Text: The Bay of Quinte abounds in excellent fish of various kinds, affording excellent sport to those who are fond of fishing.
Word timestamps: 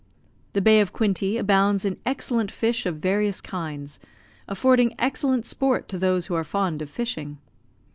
The 0.53 0.61
Bay 0.63 0.79
of 0.81 0.91
Quinte 0.91 1.37
abounds 1.37 1.85
in 1.85 1.99
excellent 2.07 2.49
fish 2.49 2.87
of 2.87 2.95
various 2.95 3.39
kinds, 3.39 3.99
affording 4.47 4.95
excellent 4.97 5.45
sport 5.45 5.87
to 5.89 5.99
those 5.99 6.25
who 6.25 6.33
are 6.33 6.43
fond 6.43 6.81
of 6.81 6.89
fishing. 6.89 7.37